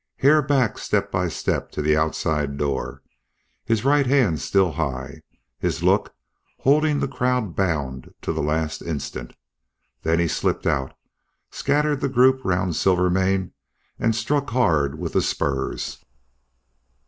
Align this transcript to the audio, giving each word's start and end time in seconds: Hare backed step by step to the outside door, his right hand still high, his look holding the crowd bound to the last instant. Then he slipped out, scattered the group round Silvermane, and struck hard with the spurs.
Hare 0.17 0.41
backed 0.41 0.79
step 0.79 1.11
by 1.11 1.27
step 1.27 1.69
to 1.73 1.79
the 1.83 1.95
outside 1.95 2.57
door, 2.57 3.03
his 3.63 3.85
right 3.85 4.07
hand 4.07 4.41
still 4.41 4.71
high, 4.71 5.21
his 5.59 5.83
look 5.83 6.15
holding 6.61 6.99
the 6.99 7.07
crowd 7.07 7.55
bound 7.55 8.11
to 8.23 8.33
the 8.33 8.41
last 8.41 8.81
instant. 8.81 9.35
Then 10.01 10.17
he 10.17 10.27
slipped 10.27 10.65
out, 10.65 10.97
scattered 11.51 12.01
the 12.01 12.09
group 12.09 12.41
round 12.43 12.75
Silvermane, 12.75 13.51
and 13.99 14.15
struck 14.15 14.49
hard 14.49 14.97
with 14.97 15.13
the 15.13 15.21
spurs. 15.21 16.03